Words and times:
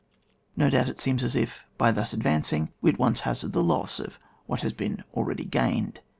No 0.57 0.71
doubt 0.71 0.89
it 0.89 0.99
seems 0.99 1.23
as 1.23 1.35
if, 1.35 1.67
by 1.77 1.91
thus 1.91 2.11
ad 2.11 2.23
vancing, 2.23 2.69
we 2.81 2.89
at 2.91 2.97
once 2.97 3.19
hazard 3.19 3.53
the 3.53 3.63
loss 3.63 3.99
of 3.99 4.17
what 4.47 4.61
has 4.61 4.73
been 4.73 5.03
already 5.13 5.45
gained. 5.45 5.99